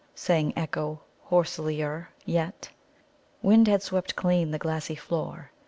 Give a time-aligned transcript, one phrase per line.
[0.15, 0.99] sang echo
[1.29, 2.71] hoarselier yet.
[3.43, 5.51] Wind had swept clean the glassy floor.